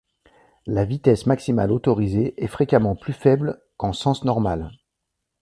La 0.65 0.83
vitesse 0.83 1.27
maximale 1.27 1.69
autorisée 1.71 2.33
est 2.43 2.47
fréquemment 2.47 2.95
plus 2.95 3.13
faible 3.13 3.61
qu'en 3.77 3.93
sens 3.93 4.25
normal. 4.25 4.71